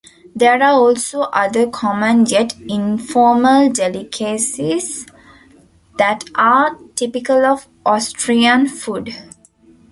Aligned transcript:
There 0.35 0.59
are 0.63 0.71
also 0.73 1.19
other 1.19 1.67
common 1.69 2.25
yet 2.25 2.55
informal 2.67 3.71
delicacies 3.71 5.05
that 5.99 6.23
are 6.33 6.75
typical 6.95 7.45
of 7.45 7.67
Austrian 7.85 8.67
food. 8.67 9.13